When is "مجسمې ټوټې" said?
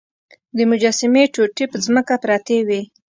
0.71-1.65